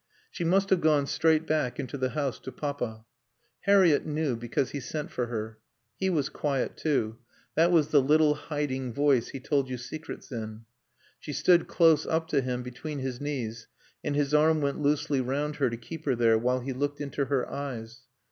She 0.31 0.43
must 0.43 0.71
have 0.71 0.81
gone 0.81 1.05
straight 1.05 1.45
back 1.45 1.79
into 1.79 1.95
the 1.95 2.09
house 2.17 2.39
to 2.39 2.51
Papa. 2.51 3.05
Harriett 3.65 4.03
knew, 4.03 4.35
because 4.35 4.71
he 4.71 4.79
sent 4.79 5.11
for 5.11 5.27
her. 5.27 5.59
He 5.95 6.09
was 6.09 6.27
quiet, 6.27 6.75
too.... 6.75 7.19
That 7.53 7.71
was 7.71 7.89
the 7.89 8.01
little, 8.01 8.33
hiding 8.33 8.93
voice 8.93 9.27
he 9.27 9.39
told 9.39 9.69
you 9.69 9.77
secrets 9.77 10.31
in.... 10.31 10.65
She 11.19 11.33
stood 11.33 11.67
close 11.67 12.07
up 12.07 12.27
to 12.29 12.41
him, 12.41 12.63
between 12.63 12.97
his 12.97 13.21
knees, 13.21 13.67
and 14.03 14.15
his 14.15 14.33
arm 14.33 14.59
went 14.59 14.81
loosely 14.81 15.21
round 15.21 15.57
her 15.57 15.69
to 15.69 15.77
keep 15.77 16.05
her 16.05 16.15
there 16.15 16.35
while 16.39 16.61
he 16.61 16.73
looked 16.73 16.99
into 16.99 17.25
her 17.25 17.47
eyes. 17.47 18.01